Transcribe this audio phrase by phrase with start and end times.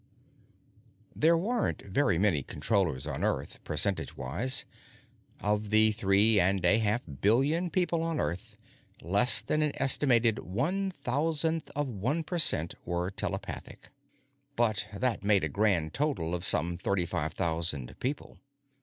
[1.15, 4.65] There weren't very many Controllers on Earth, percentagewise.
[5.39, 8.57] Of the three and a half billion people on Earth,
[9.03, 13.89] less than an estimated one thousandth of one percent were telepathic.
[14.55, 18.39] But that made a grand total of some thirty five thousand people.